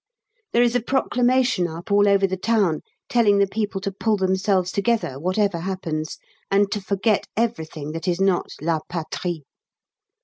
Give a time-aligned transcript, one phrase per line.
[0.51, 4.71] There is a Proclamation up all over the town telling the people to pull themselves
[4.71, 6.17] together whatever happens,
[6.49, 9.43] and to forget everything that is not La Patrie.